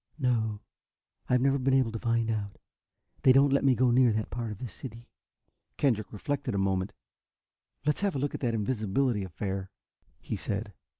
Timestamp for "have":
8.01-8.15